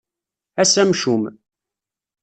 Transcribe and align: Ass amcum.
Ass 0.61 0.73
amcum. 0.81 1.23